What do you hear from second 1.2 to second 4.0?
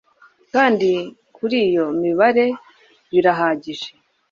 Kuri iyo mibare birahagije